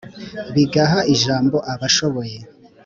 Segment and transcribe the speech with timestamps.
[0.55, 2.37] bigaha ijambo abashoboye,